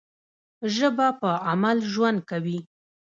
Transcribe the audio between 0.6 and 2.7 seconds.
ژبه په عمل ژوند کوي.